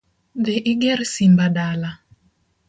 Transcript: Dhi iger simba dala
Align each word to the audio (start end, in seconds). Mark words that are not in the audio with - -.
Dhi 0.43 0.55
iger 0.71 0.99
simba 1.13 1.45
dala 1.55 1.91